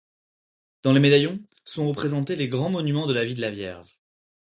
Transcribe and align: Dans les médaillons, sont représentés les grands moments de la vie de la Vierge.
Dans 0.81 0.93
les 0.93 0.99
médaillons, 0.99 1.39
sont 1.63 1.87
représentés 1.87 2.35
les 2.35 2.49
grands 2.49 2.71
moments 2.71 3.05
de 3.05 3.13
la 3.13 3.23
vie 3.23 3.35
de 3.35 3.41
la 3.41 3.51
Vierge. 3.51 3.99